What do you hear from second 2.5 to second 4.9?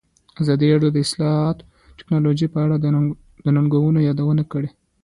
په اړه د ننګونو یادونه کړې.